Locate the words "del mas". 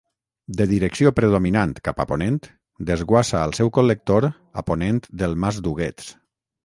5.23-5.61